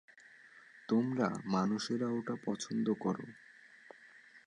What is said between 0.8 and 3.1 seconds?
তোমরা মানুষেরা ওটা পছন্দ